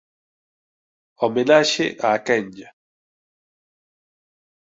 Homenaxe 1.19 1.85
á 2.09 2.11
Quenlla 2.25 2.69